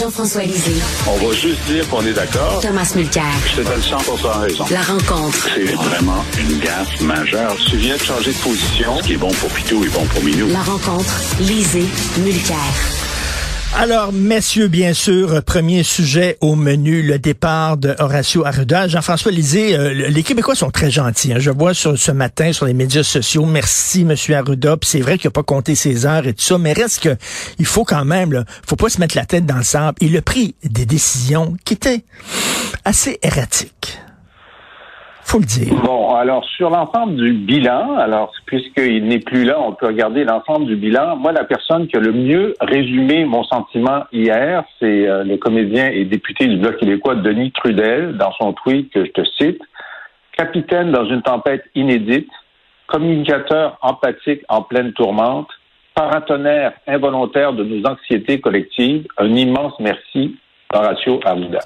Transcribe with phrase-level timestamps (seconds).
[0.00, 0.80] Jean-François Lisée.
[1.06, 2.60] On va juste dire qu'on est d'accord.
[2.62, 3.24] Thomas Mulcair.
[3.50, 3.98] Je te donne 100
[4.40, 4.64] raison.
[4.70, 5.48] La rencontre.
[5.54, 7.54] C'est vraiment une gaffe majeure.
[7.68, 8.96] Tu viens de changer de position.
[8.96, 10.48] Ce qui est bon pour Pitou est bon pour Minou.
[10.48, 11.20] La rencontre.
[11.40, 11.86] Lisée.
[12.24, 13.09] Mulcair.
[13.76, 18.88] Alors, messieurs, bien sûr, premier sujet au menu, le départ de Horacio Arruda.
[18.88, 21.32] Jean-François Lisée, euh, les Québécois sont très gentils.
[21.32, 21.38] Hein.
[21.38, 24.76] Je vois sur, ce matin sur les médias sociaux, merci, Monsieur Arruda.
[24.82, 27.16] C'est vrai qu'il n'a pas compté ses heures et tout ça, mais reste que
[27.58, 29.96] il faut quand même, là, faut pas se mettre la tête dans le sable.
[30.00, 32.04] Il a pris des décisions qui étaient
[32.84, 33.98] assez erratiques.
[35.84, 40.66] Bon, alors sur l'ensemble du bilan, alors puisqu'il n'est plus là, on peut regarder l'ensemble
[40.66, 41.14] du bilan.
[41.14, 45.86] Moi, la personne qui a le mieux résumé mon sentiment hier, c'est euh, le comédien
[45.86, 49.62] et député du Bloc québécois Denis Trudel, dans son tweet que je te cite.
[50.36, 52.30] Capitaine dans une tempête inédite,
[52.88, 55.48] communicateur empathique en pleine tourmente,
[55.94, 60.36] paratonnerre involontaire de nos anxiétés collectives, un immense merci,
[60.74, 61.60] Horacio Arruda.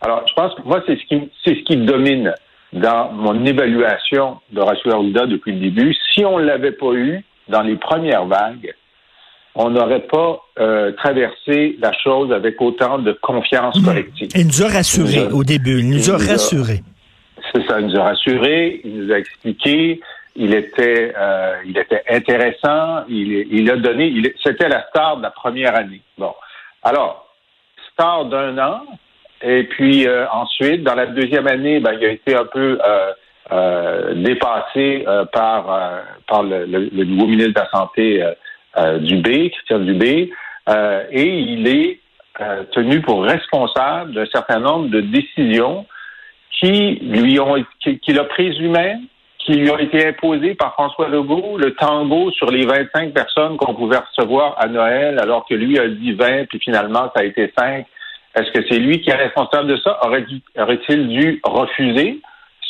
[0.00, 2.32] Alors, je pense que moi, c'est ce c'est ce qui domine
[2.74, 5.94] dans mon évaluation de Arruda depuis le début.
[6.12, 8.74] Si on ne l'avait pas eu dans les premières vagues,
[9.54, 13.84] on n'aurait pas euh, traversé la chose avec autant de confiance mmh.
[13.84, 14.28] collective.
[14.34, 15.78] Il nous a rassurés au début.
[15.78, 16.82] Il nous a rassurés.
[17.52, 20.00] C'est ça, il nous a rassurés, il nous a expliqué,
[20.34, 25.30] il était, euh, il était intéressant, il, il a donné, c'était la star de la
[25.30, 26.00] première année.
[26.18, 26.32] Bon,
[26.82, 27.28] alors
[27.92, 28.80] star d'un an,
[29.44, 33.12] et puis euh, ensuite, dans la deuxième année, ben, il a été un peu euh,
[33.52, 38.24] euh, dépassé par, par le, nouveau ministre de la Santé
[39.00, 40.32] Dubé, Christian Dubé,
[41.10, 42.00] et il est
[42.72, 45.86] tenu pour responsable d'un certain nombre de décisions
[46.58, 47.62] qui lui ont
[48.02, 49.00] qu'il a prises lui-même,
[49.40, 53.74] qui lui ont été imposées par François Legault, le tango sur les 25 personnes qu'on
[53.74, 57.52] pouvait recevoir à Noël, alors que lui a dit 20, puis finalement ça a été
[57.58, 57.84] 5.
[58.34, 59.98] Est-ce que c'est lui qui est responsable de ça?
[60.02, 62.20] Aurait-il dû refuser,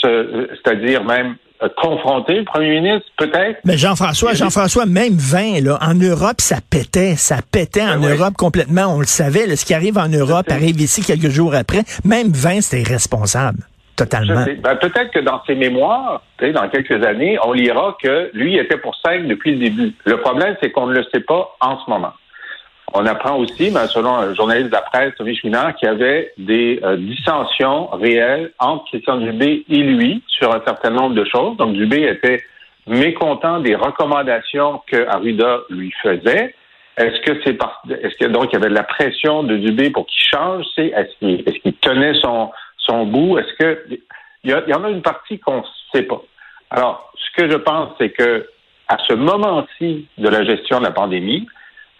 [0.02, 3.60] c'est-à-dire même euh, confronter le premier ministre, peut-être?
[3.64, 7.14] Mais Jean-François, Jean-François, même 20, là, en Europe, ça pétait.
[7.16, 8.96] Ça pétait en ben Europe complètement.
[8.96, 9.54] On le savait.
[9.54, 11.82] ce qui arrive en Europe arrive ici quelques jours après.
[12.04, 13.58] Même 20, c'était irresponsable.
[13.96, 14.44] Totalement.
[14.58, 18.96] Ben, peut-être que dans ses mémoires, dans quelques années, on lira que lui était pour
[18.96, 19.94] 5 depuis le début.
[20.04, 22.12] Le problème, c'est qu'on ne le sait pas en ce moment.
[22.92, 26.32] On apprend aussi, ben, selon un journaliste de la presse, Tommy Schminard, qu'il y avait
[26.36, 31.56] des euh, dissensions réelles entre Christian Dubé et lui sur un certain nombre de choses.
[31.56, 32.42] Donc, Dubé était
[32.86, 36.54] mécontent des recommandations que Arruda lui faisait.
[36.96, 39.90] Est-ce que c'est parce, est-ce que donc il y avait de la pression de Dubé
[39.90, 40.64] pour qu'il change?
[40.76, 43.38] Est-ce qu'il, tenait son, son bout?
[43.38, 43.86] Est-ce que,
[44.44, 45.62] il y, y en a une partie qu'on ne
[45.92, 46.22] sait pas.
[46.70, 48.46] Alors, ce que je pense, c'est que,
[48.88, 51.46] à ce moment-ci de la gestion de la pandémie,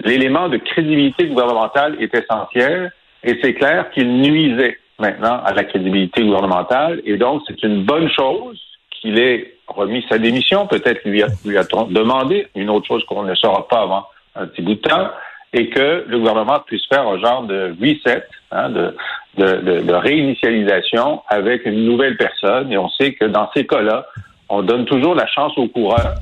[0.05, 2.93] l'élément de crédibilité gouvernementale est essentiel
[3.23, 8.09] et c'est clair qu'il nuisait maintenant à la crédibilité gouvernementale et donc c'est une bonne
[8.11, 8.61] chose
[8.91, 13.23] qu'il ait remis sa démission, peut-être lui a, lui a-t-on demandé, une autre chose qu'on
[13.23, 15.11] ne saura pas avant un petit bout de temps,
[15.53, 18.97] et que le gouvernement puisse faire un genre de reset, hein, de,
[19.39, 22.73] de, de, réinitialisation avec une nouvelle personne.
[22.73, 24.07] Et on sait que dans ces cas-là,
[24.49, 26.17] on donne toujours la chance au coureur.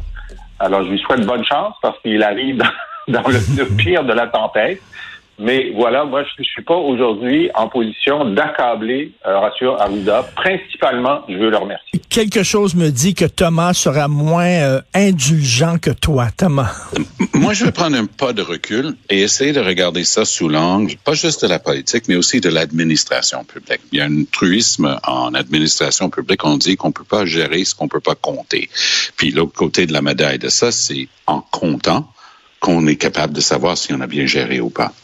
[0.59, 2.62] Alors, je lui souhaite bonne chance parce qu'il arrive
[3.08, 4.80] dans le, pire de la tempête.
[5.38, 10.24] Mais voilà, moi, je ne suis pas aujourd'hui en position d'accabler euh, Horacio Arruda.
[10.36, 12.00] Principalement, je veux le remercier.
[12.10, 16.70] Quelque chose me dit que Thomas sera moins euh, indulgent que toi, Thomas.
[17.34, 20.94] Moi, je vais prendre un pas de recul et essayer de regarder ça sous l'angle,
[21.02, 23.80] pas juste de la politique, mais aussi de l'administration publique.
[23.90, 26.44] Il y a un truisme en administration publique.
[26.44, 28.69] On dit qu'on peut pas gérer ce qu'on peut pas compter.
[29.16, 32.06] Puis l'autre côté de la médaille de ça, c'est en comptant
[32.62, 34.95] qu'on est capable de savoir si on a bien géré ou pas.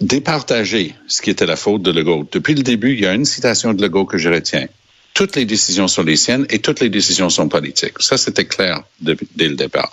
[0.00, 2.26] Départager ce qui était la faute de Legault.
[2.30, 4.68] Depuis le début, il y a une citation de Legault que je retiens.
[5.12, 7.98] Toutes les décisions sont les siennes et toutes les décisions sont politiques.
[7.98, 9.16] Ça, c'était clair dès
[9.48, 9.92] le départ.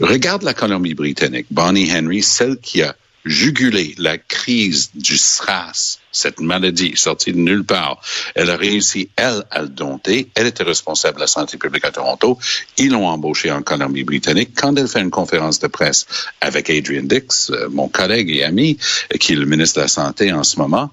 [0.00, 1.46] Regarde la Colombie-Britannique.
[1.52, 7.64] Bonnie Henry, celle qui a juguler la crise du SRAS, cette maladie sortie de nulle
[7.64, 8.00] part.
[8.34, 10.30] Elle a réussi, elle, à le dompter.
[10.34, 12.38] Elle était responsable de la santé publique à Toronto.
[12.76, 14.50] Ils l'ont embauchée en Colombie-Britannique.
[14.56, 16.06] Quand elle fait une conférence de presse
[16.40, 18.78] avec Adrian Dix, euh, mon collègue et ami,
[19.18, 20.90] qui est le ministre de la Santé en ce moment,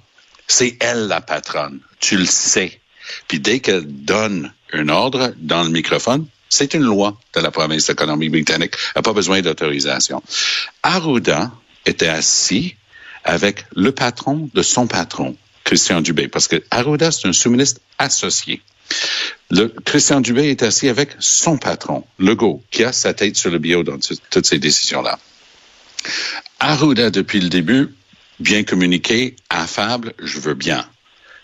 [0.47, 1.79] c'est elle la patronne.
[1.99, 2.79] Tu le sais.
[3.27, 7.87] Puis dès qu'elle donne un ordre dans le microphone, c'est une loi de la province
[7.87, 8.73] de Colombie-Britannique.
[8.73, 10.23] Elle n'a pas besoin d'autorisation.
[10.83, 11.51] Arruda,
[11.87, 12.75] était assis
[13.27, 15.35] avec le patron de son patron,
[15.65, 18.61] Christian Dubé, parce que Arruda, c'est un sous-ministre associé.
[19.51, 23.59] Le, Christian Dubé est assis avec son patron, Legault, qui a sa tête sur le
[23.59, 23.97] bio dans
[24.31, 25.19] toutes ces décisions-là.
[26.59, 27.89] Arruda, depuis le début,
[28.39, 30.87] bien communiqué, affable, je veux bien.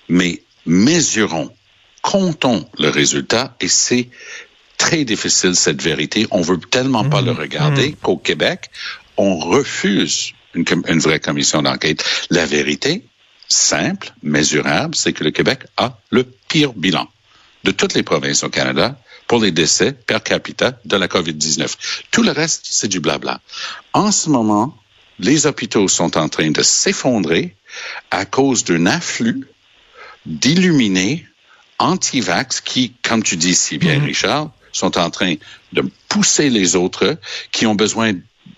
[0.07, 1.53] Mais mesurons,
[2.01, 4.07] comptons le résultat et c'est
[4.77, 6.27] très difficile cette vérité.
[6.31, 7.39] On veut tellement pas le Mhm.
[7.39, 7.95] regarder Mhm.
[7.97, 8.69] qu'au Québec,
[9.17, 12.03] on refuse une, une vraie commission d'enquête.
[12.29, 13.05] La vérité,
[13.49, 17.07] simple, mesurable, c'est que le Québec a le pire bilan
[17.63, 18.97] de toutes les provinces au Canada
[19.27, 22.03] pour les décès per capita de la COVID-19.
[22.11, 23.39] Tout le reste, c'est du blabla.
[23.93, 24.77] En ce moment,
[25.19, 27.55] les hôpitaux sont en train de s'effondrer
[28.11, 29.47] à cause d'un afflux
[30.25, 31.25] d'illuminés
[31.79, 35.35] anti-vax qui, comme tu dis si bien, Richard, sont en train
[35.71, 37.17] de pousser les autres
[37.51, 38.13] qui ont besoin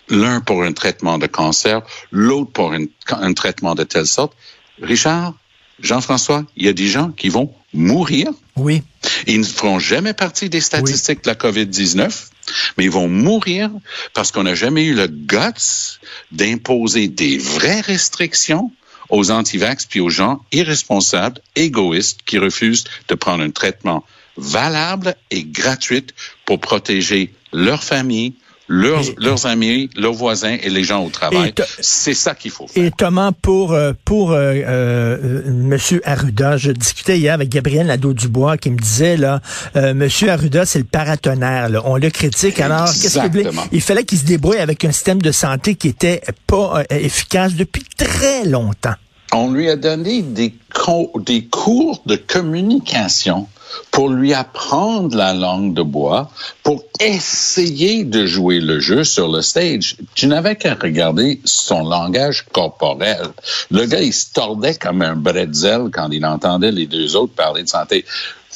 [0.09, 1.81] l'un pour un traitement de cancer,
[2.11, 4.33] l'autre pour un, un traitement de telle sorte.
[4.81, 5.33] Richard,
[5.79, 8.29] Jean-François, il y a des gens qui vont mourir.
[8.55, 8.83] Oui.
[9.27, 12.29] Ils ne feront jamais partie des statistiques de la COVID-19,
[12.77, 13.69] mais ils vont mourir
[14.13, 15.99] parce qu'on n'a jamais eu le guts
[16.31, 18.71] d'imposer des vraies restrictions
[19.09, 24.03] aux antivax puis aux gens irresponsables, égoïstes qui refusent de prendre un traitement
[24.37, 26.07] valable et gratuit
[26.45, 28.33] pour protéger leur famille,
[28.67, 31.53] leurs, leurs amis, leurs voisins et les gens au travail.
[31.79, 32.83] C'est ça qu'il faut faire.
[32.83, 38.57] Et Thomas, pour euh, pour euh, euh, Monsieur Arruda, je discutais hier avec Gabriel Nadeau-Dubois
[38.57, 39.41] qui me disait là,
[39.75, 41.69] euh, Monsieur Arruda, c'est le paratonnerre.
[41.69, 41.81] Là.
[41.85, 42.59] On le critique.
[42.59, 43.49] Alors, qu'est-ce qu'il.
[43.71, 47.53] Il fallait qu'il se débrouille avec un système de santé qui était pas euh, efficace
[47.53, 48.95] depuis très longtemps.
[49.35, 53.47] On lui a donné des, co- des cours de communication
[53.91, 56.29] pour lui apprendre la langue de bois,
[56.63, 59.97] pour essayer de jouer le jeu sur le stage.
[60.13, 63.27] Tu n'avais qu'à regarder son langage corporel.
[63.71, 67.63] Le gars, il se tordait comme un bretzel quand il entendait les deux autres parler
[67.63, 68.05] de santé.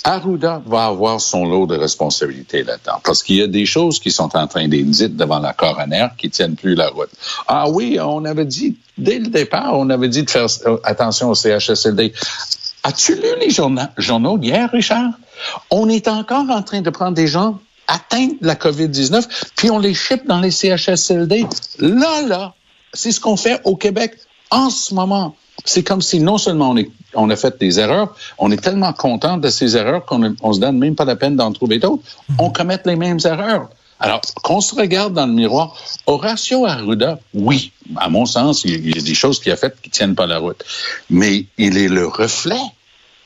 [0.03, 4.11] Arruda va avoir son lot de responsabilités là-dedans, parce qu'il y a des choses qui
[4.11, 7.09] sont en train d'être dites devant la coroner qui tiennent plus la route.
[7.47, 10.47] Ah oui, on avait dit, dès le départ, on avait dit de faire
[10.83, 12.13] attention au CHSLD.
[12.83, 15.11] As-tu lu les journa- journaux d'hier, Richard?
[15.69, 19.25] On est encore en train de prendre des gens atteints de la COVID-19,
[19.55, 21.45] puis on les ship dans les CHSLD.
[21.79, 22.53] Là, là,
[22.93, 24.13] c'est ce qu'on fait au Québec
[24.51, 25.35] en ce moment.
[25.65, 28.93] C'est comme si non seulement on, est, on a fait des erreurs, on est tellement
[28.93, 32.03] content de ces erreurs qu'on ne se donne même pas la peine d'en trouver d'autres.
[32.37, 33.69] On commet les mêmes erreurs.
[33.99, 35.75] Alors, qu'on se regarde dans le miroir,
[36.05, 39.89] Horacio Arruda, oui, à mon sens, il y a des choses qu'il a faites qui
[39.89, 40.63] tiennent pas la route.
[41.09, 42.61] Mais il est le reflet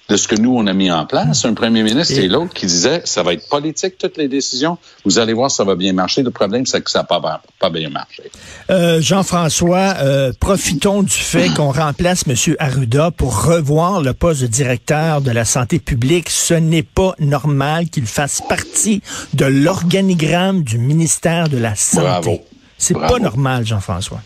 [0.10, 1.46] de ce que nous, on a mis en place.
[1.46, 4.78] Un premier ministre et, Et- l'autre qui disait, ça va être politique, toutes les décisions.
[5.06, 6.24] Vous allez voir, ça va bien marcher.
[6.24, 8.24] Le problème, c'est que ça n'a pas, pas bien marché.
[8.70, 12.36] Euh, Jean-François, euh, profitons du fait qu'on remplace M.
[12.60, 16.30] Arruda pour revoir le poste de directeur de la santé publique.
[16.30, 19.02] Ce n'est pas normal qu'il fasse partie
[19.34, 22.02] de l'organigramme du ministère de la Santé.
[22.06, 22.42] Bravo.
[22.78, 24.22] C'est pas normal, Jean-François.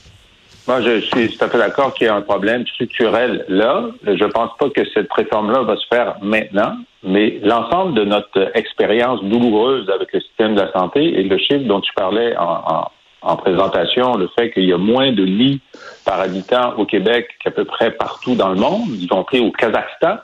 [0.68, 3.86] Moi, je suis tout à fait d'accord qu'il y a un problème structurel là.
[4.06, 9.24] Je pense pas que cette réforme-là va se faire maintenant, mais l'ensemble de notre expérience
[9.24, 12.92] douloureuse avec le système de la santé et le chiffre dont tu parlais en, en-
[13.24, 15.60] en présentation, le fait qu'il y a moins de lits
[16.06, 20.18] par habitant au Québec qu'à peu près partout dans le monde, y compris au Kazakhstan,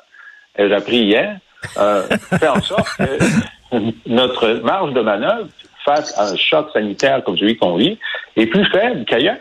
[0.57, 1.37] j'ai appris hier,
[1.79, 2.03] euh,
[2.39, 3.75] fait en sorte que
[4.07, 5.47] notre marge de manœuvre
[5.85, 7.97] face à un choc sanitaire comme celui qu'on vit
[8.35, 9.37] est plus faible qu'ailleurs.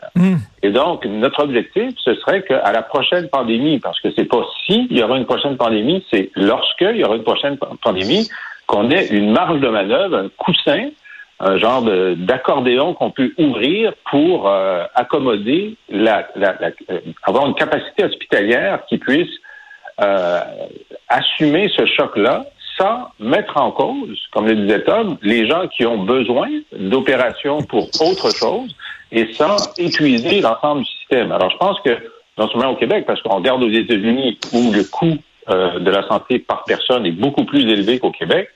[0.63, 4.87] Et donc, notre objectif, ce serait qu'à la prochaine pandémie, parce que c'est pas si
[4.91, 8.29] il y aura une prochaine pandémie, c'est lorsqu'il y aura une prochaine pa- pandémie,
[8.67, 10.91] qu'on ait une marge de manœuvre, un coussin,
[11.41, 11.83] un genre
[12.17, 18.81] d'accordéon qu'on peut ouvrir pour euh, accommoder la, la- la- euh, avoir une capacité hospitalière
[18.89, 19.31] qui puisse
[20.01, 20.41] euh,
[21.09, 22.45] assumer ce choc-là
[22.79, 27.89] sans mettre en cause, comme le disait Tom, les gens qui ont besoin d'opérations pour
[28.01, 28.75] autre chose
[29.11, 31.33] et sans épuiser l'ensemble du système.
[31.33, 31.91] Alors, je pense que,
[32.39, 35.17] non seulement au Québec, parce qu'on regarde aux États-Unis où le coût
[35.51, 38.49] euh, de la santé par personne est beaucoup plus élevé qu'au Québec,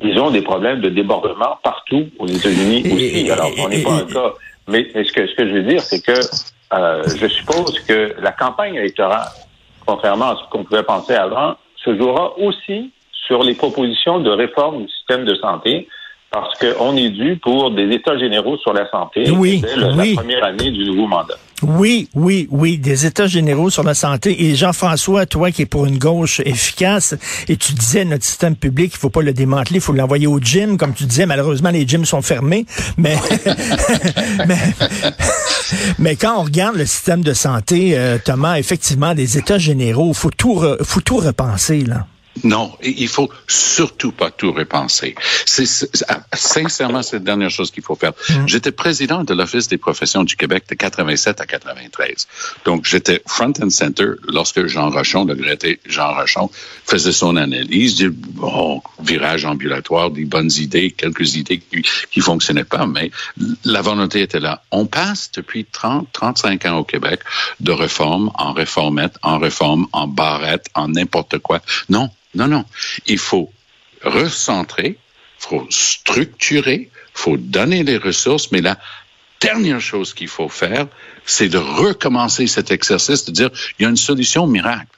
[0.00, 3.30] ils ont des problèmes de débordement partout aux États-Unis aussi.
[3.30, 4.32] Alors, on n'est pas un cas.
[4.68, 6.20] Mais, mais ce, que, ce que je veux dire, c'est que
[6.72, 9.28] euh, je suppose que la campagne électorale,
[9.84, 12.92] contrairement à ce qu'on pouvait penser avant, se jouera aussi
[13.28, 15.86] sur les propositions de réforme du système de santé,
[16.32, 20.14] parce qu'on est dû pour des états généraux sur la santé Oui, dès le- oui.
[20.14, 21.36] la première année du nouveau mandat.
[21.62, 24.44] Oui, oui, oui, des états généraux sur la santé.
[24.44, 27.16] Et Jean-François, toi qui es pour une gauche efficace,
[27.48, 30.38] et tu disais notre système public, il faut pas le démanteler, il faut l'envoyer au
[30.38, 31.26] gym, comme tu disais.
[31.26, 32.64] Malheureusement, les gyms sont fermés,
[32.96, 33.16] mais
[34.46, 34.58] mais,
[35.98, 40.30] mais quand on regarde le système de santé, euh, Thomas, effectivement, des états généraux, faut
[40.30, 42.06] tout, re- faut tout repenser là.
[42.44, 45.14] Non, il faut surtout pas tout repenser.
[45.46, 45.66] C'est,
[46.34, 48.12] sincèrement, c'est la dernière chose qu'il faut faire.
[48.28, 48.46] Mm.
[48.46, 52.26] J'étais président de l'Office des professions du Québec de 87 à 93.
[52.64, 56.50] Donc, j'étais front and center lorsque Jean Rochon, le regretté Jean Rochon,
[56.84, 62.64] faisait son analyse, dit, bon, virage ambulatoire, des bonnes idées, quelques idées qui, qui fonctionnaient
[62.64, 63.10] pas, mais
[63.64, 64.62] la volonté était là.
[64.70, 67.20] On passe depuis 30, 35 ans au Québec
[67.60, 71.60] de réforme en réformette, en réforme, en barrette, en n'importe quoi.
[71.88, 72.64] Non, non, non.
[73.06, 73.52] Il faut
[74.02, 74.98] recentrer,
[75.40, 78.78] il faut structurer, il faut donner les ressources, mais la
[79.40, 80.86] dernière chose qu'il faut faire,
[81.24, 84.88] c'est de recommencer cet exercice, de dire, il y a une solution miracle.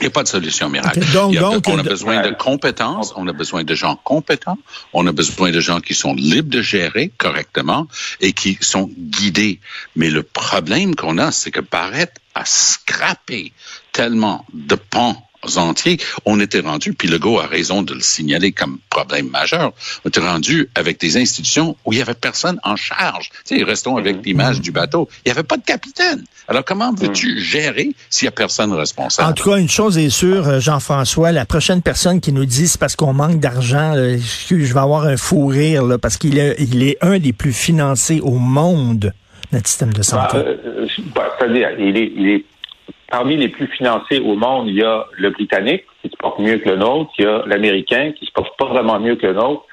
[0.00, 1.00] Il n'y a pas de solution miracle.
[1.12, 4.58] donc, on a besoin de compétences, on a besoin de gens compétents,
[4.92, 7.88] on a besoin de gens qui sont libres de gérer correctement
[8.20, 9.60] et qui sont guidés.
[9.96, 13.52] Mais le problème qu'on a, c'est que Barrett a scrappé
[13.92, 18.78] tellement de pans entiers, on était rendu, puis Legault a raison de le signaler comme
[18.90, 19.72] problème majeur,
[20.04, 23.30] on était rendu avec des institutions où il n'y avait personne en charge.
[23.46, 24.24] Tu sais, restons avec mm-hmm.
[24.24, 25.08] l'image du bateau.
[25.24, 26.24] Il n'y avait pas de capitaine.
[26.48, 27.38] Alors, comment veux-tu mm.
[27.38, 29.30] gérer s'il n'y a personne responsable?
[29.30, 32.68] En tout cas, une chose est sûre, euh, Jean-François, la prochaine personne qui nous dit
[32.68, 36.56] c'est parce qu'on manque d'argent, je vais avoir un fou rire, là, parce qu'il est,
[36.58, 39.12] il est un des plus financés au monde,
[39.52, 40.38] notre système de santé.
[40.38, 42.44] Bah, euh, bah, c'est-à-dire, il est, il est
[43.10, 46.58] parmi les plus financés au monde, il y a le Britannique qui se porte mieux
[46.58, 49.34] que le nôtre, il y a l'Américain qui se porte pas vraiment mieux que le
[49.34, 49.64] nôtre.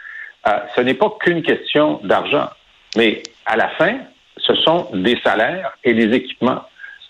[0.48, 2.50] Euh, ce n'est pas qu'une question d'argent,
[2.96, 3.98] mais à la fin,
[4.38, 6.62] ce sont des salaires et des équipements.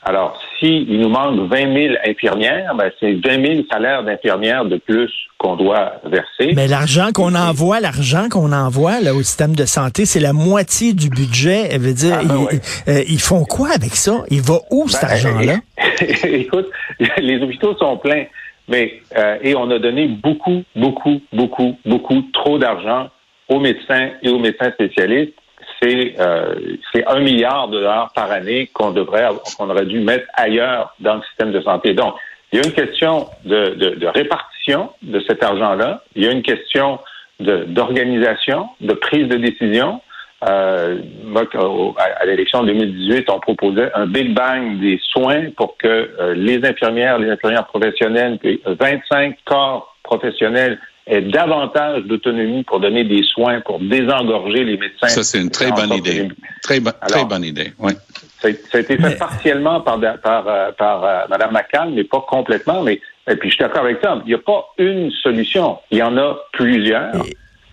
[0.07, 5.12] Alors, s'il nous manque 20 000 infirmières, ben, c'est 20 000 salaires d'infirmières de plus
[5.39, 6.53] qu'on doit verser.
[6.55, 10.93] Mais l'argent qu'on envoie, l'argent qu'on envoie là, au système de santé, c'est la moitié
[10.93, 11.69] du budget.
[11.71, 12.47] Elle veut dire, ah, ben
[12.88, 14.24] euh, ils, font quoi avec ça?
[14.29, 15.55] Il va où cet ben, argent-là?
[16.24, 16.67] Écoute,
[17.17, 18.25] les hôpitaux sont pleins,
[18.67, 23.09] mais euh, et on a donné beaucoup, beaucoup, beaucoup, beaucoup trop d'argent
[23.50, 25.33] aux médecins et aux médecins spécialistes
[25.84, 26.55] euh,
[26.94, 29.27] c'est un milliard de dollars par année qu'on devrait
[29.58, 31.94] qu'on aurait dû mettre ailleurs dans le système de santé.
[31.94, 32.15] Donc,
[32.51, 36.03] il y a une question de, répartition de cet argent-là.
[36.15, 37.00] Il y a une question
[37.39, 40.01] d'organisation, de, prise de décision.
[40.48, 41.00] Euh,
[41.98, 47.20] à l'élection 2018, on proposait un Big Bang des soins pour que euh, les infirmières,
[47.20, 54.77] les infirmières professionnelles, 25 corps professionnels davantage d'autonomie pour donner des soins, pour désengorger les
[54.77, 55.07] médecins.
[55.07, 56.29] Ça, c'est une très bonne idée.
[56.63, 57.93] Très, très bonne idée, oui.
[58.41, 62.83] Ça, a été fait partiellement par, par, euh, par euh, Mme McCann, mais pas complètement.
[62.83, 64.21] Mais, et puis, je suis d'accord avec Tom.
[64.25, 65.77] Il n'y a pas une solution.
[65.89, 67.24] Il y en a plusieurs.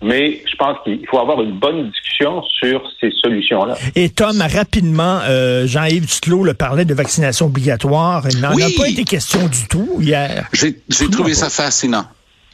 [0.01, 3.75] Mais je pense qu'il faut avoir une bonne discussion sur ces solutions-là.
[3.95, 8.25] Et Tom, rapidement, euh, Jean-Yves Duclos le parlait de vaccination obligatoire.
[8.29, 10.49] Il n'en a pas été question du tout hier.
[10.51, 10.75] J'ai
[11.09, 12.05] trouvé ça fascinant.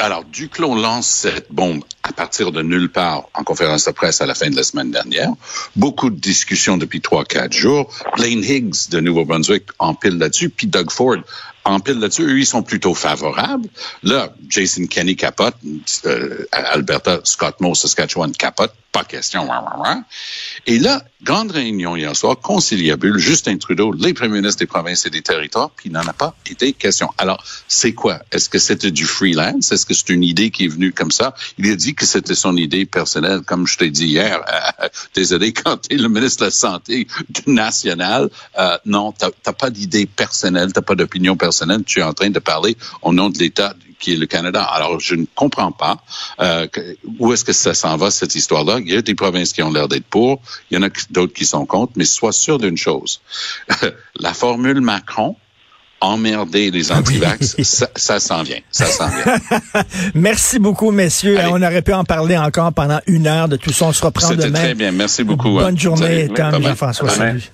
[0.02, 4.26] Alors, Duclos lance cette bombe à partir de nulle part en conférence de presse à
[4.26, 5.32] la fin de la semaine dernière.
[5.76, 7.94] Beaucoup de discussions depuis trois, quatre jours.
[8.16, 11.18] Blaine Higgs de Nouveau-Brunswick empile là-dessus, puis Doug Ford
[11.66, 12.24] empile là-dessus.
[12.24, 13.68] Eux, ils sont plutôt favorables.
[14.04, 15.56] Là, Jason Kenney capote,
[16.06, 19.48] euh, Alberta, Scott Moe, Saskatchewan capote, pas question.
[20.66, 25.10] Et là, grande réunion hier soir, conciliabule, Justin Trudeau, les premiers ministres des provinces et
[25.10, 27.10] des territoires, puis il n'en a pas été question.
[27.18, 28.22] Alors, c'est quoi?
[28.32, 29.72] Est-ce que c'était du freelance?
[29.72, 31.36] Est-ce que c'est une idée qui est venue comme ça?
[31.58, 34.44] Il a dit que c'était son idée personnelle, comme je t'ai dit hier.
[35.14, 37.08] désolé, quand tu es le ministre de la Santé
[37.48, 42.04] nationale, euh, non, tu n'as pas d'idée personnelle, tu n'as pas d'opinion personnelle, tu es
[42.04, 44.64] en train de parler au nom de l'État qui est le Canada.
[44.64, 45.98] Alors, je ne comprends pas
[46.40, 46.68] euh,
[47.20, 48.80] où est-ce que ça s'en va, cette histoire-là?
[48.80, 50.42] Il y a des provinces qui ont l'air d'être pour,
[50.72, 53.22] il y en a d'autres qui sont contre, mais sois sûr d'une chose.
[54.20, 55.36] la formule Macron,
[56.02, 58.60] emmerder les antivax, ça, ça s'en vient.
[58.72, 59.40] Ça s'en vient.
[60.14, 61.38] Merci beaucoup, messieurs.
[61.50, 63.86] On aurait pu en parler encore pendant une heure de tout ça.
[63.86, 64.42] On se reprend demain.
[64.44, 64.92] C'était très bien.
[64.92, 65.52] Merci beaucoup.
[65.52, 65.78] Bonne hein.
[65.78, 67.10] journée, Tom Jean-François.
[67.10, 67.52] Salut.